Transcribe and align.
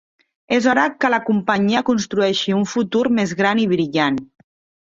És 0.55 0.67
hora 0.71 0.85
que 1.03 1.11
la 1.15 1.19
companyia 1.27 1.83
construeixi 1.91 2.57
un 2.63 2.67
futur 2.75 3.05
més 3.19 3.37
gran 3.43 3.63
i 3.67 3.71
brillant. 3.75 4.19